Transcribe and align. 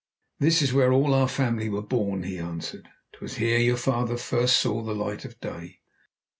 "This 0.39 0.63
is 0.63 0.73
where 0.73 0.91
all 0.91 1.13
our 1.13 1.27
family 1.27 1.69
were 1.69 1.83
born," 1.83 2.23
he 2.23 2.39
answered. 2.39 2.89
"'Twas 3.13 3.35
here 3.35 3.59
your 3.59 3.77
father 3.77 4.17
first 4.17 4.59
saw 4.59 4.81
the 4.81 4.95
light 4.95 5.25
of 5.25 5.39
day." 5.39 5.81